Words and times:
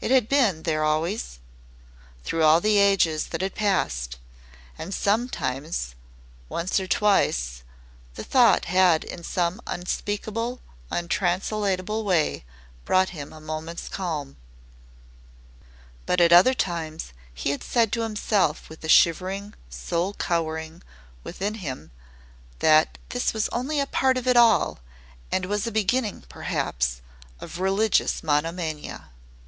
It 0.00 0.10
had 0.10 0.28
been 0.28 0.64
there 0.64 0.84
always 0.84 1.38
through 2.24 2.42
all 2.42 2.60
the 2.60 2.76
ages 2.76 3.28
that 3.28 3.40
had 3.40 3.54
passed. 3.54 4.18
And 4.76 4.92
sometimes 4.92 5.94
once 6.48 6.78
or 6.78 6.86
twice 6.86 7.62
the 8.14 8.24
thought 8.24 8.66
had 8.66 9.04
in 9.04 9.22
some 9.22 9.62
unspeakable, 9.66 10.60
untranslatable 10.90 12.04
way 12.04 12.44
brought 12.84 13.10
him 13.10 13.32
a 13.32 13.40
moment's 13.40 13.88
calm. 13.88 14.36
But 16.04 16.20
at 16.20 16.32
other 16.34 16.52
times 16.54 17.14
he 17.32 17.48
had 17.48 17.62
said 17.62 17.90
to 17.92 18.02
himself 18.02 18.68
with 18.68 18.84
a 18.84 18.88
shivering 18.90 19.54
soul 19.70 20.14
cowering 20.14 20.82
within 21.22 21.54
him 21.54 21.92
that 22.58 22.98
this 23.10 23.32
was 23.32 23.48
only 23.50 23.82
part 23.86 24.18
of 24.18 24.26
it 24.26 24.36
all 24.36 24.80
and 25.32 25.46
was 25.46 25.64
a 25.66 25.72
beginning, 25.72 26.24
perhaps, 26.28 27.00
of 27.40 27.60
religious 27.60 28.22
monomania. 28.22 29.08